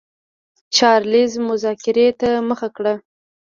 [0.75, 2.93] چارلېز مذاکرې ته مخه کړه.